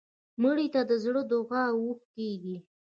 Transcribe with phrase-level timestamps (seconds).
[0.41, 2.55] مړه ته د زړه دعا اوښکې دي